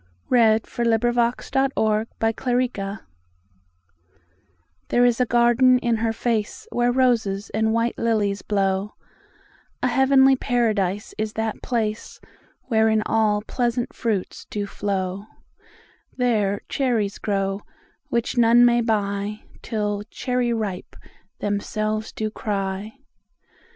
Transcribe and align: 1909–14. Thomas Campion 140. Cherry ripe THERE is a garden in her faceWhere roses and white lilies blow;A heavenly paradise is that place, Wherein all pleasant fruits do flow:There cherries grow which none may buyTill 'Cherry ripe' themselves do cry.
1909–14. 0.31 0.33
Thomas 0.33 0.45
Campion 1.51 1.69
140. 1.75 2.33
Cherry 2.43 2.73
ripe 2.79 2.99
THERE 4.87 5.05
is 5.05 5.21
a 5.21 5.27
garden 5.27 5.77
in 5.77 5.97
her 5.97 6.11
faceWhere 6.11 6.95
roses 6.95 7.51
and 7.51 7.71
white 7.71 7.95
lilies 7.99 8.41
blow;A 8.41 9.87
heavenly 9.87 10.35
paradise 10.35 11.13
is 11.19 11.33
that 11.33 11.61
place, 11.61 12.19
Wherein 12.63 13.03
all 13.05 13.43
pleasant 13.43 13.93
fruits 13.93 14.45
do 14.45 14.65
flow:There 14.65 16.61
cherries 16.67 17.19
grow 17.19 17.61
which 18.09 18.39
none 18.39 18.65
may 18.65 18.81
buyTill 18.81 20.05
'Cherry 20.09 20.51
ripe' 20.51 20.95
themselves 21.37 22.11
do 22.11 22.31
cry. 22.31 22.93